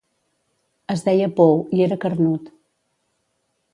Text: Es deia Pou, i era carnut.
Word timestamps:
Es 0.93 1.03
deia 1.09 1.27
Pou, 1.39 1.61
i 1.81 1.85
era 1.89 1.99
carnut. 2.07 2.49